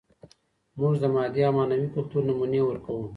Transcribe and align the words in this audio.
موږ 0.79 0.93
د 1.03 1.05
مادي 1.13 1.41
او 1.47 1.53
معنوي 1.57 1.87
کلتور 1.95 2.21
نمونې 2.27 2.59
ورکوو. 2.65 3.05